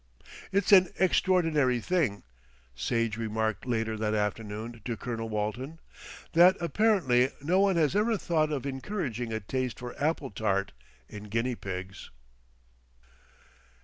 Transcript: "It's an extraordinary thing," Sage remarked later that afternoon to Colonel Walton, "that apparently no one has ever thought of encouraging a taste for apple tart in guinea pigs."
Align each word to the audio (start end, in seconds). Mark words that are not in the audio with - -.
"It's 0.51 0.71
an 0.71 0.89
extraordinary 0.99 1.79
thing," 1.79 2.23
Sage 2.73 3.17
remarked 3.17 3.67
later 3.67 3.95
that 3.97 4.15
afternoon 4.15 4.81
to 4.83 4.97
Colonel 4.97 5.29
Walton, 5.29 5.79
"that 6.33 6.57
apparently 6.59 7.29
no 7.39 7.59
one 7.59 7.75
has 7.75 7.95
ever 7.95 8.17
thought 8.17 8.51
of 8.51 8.65
encouraging 8.65 9.31
a 9.31 9.39
taste 9.39 9.77
for 9.77 9.93
apple 10.03 10.31
tart 10.31 10.71
in 11.07 11.25
guinea 11.25 11.53
pigs." 11.53 12.09